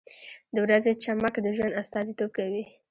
[0.53, 2.63] •د ورځې چمک د ژوند استازیتوب کوي.